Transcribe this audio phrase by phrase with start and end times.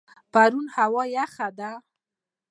[0.33, 1.71] پرون هوا یخه وه.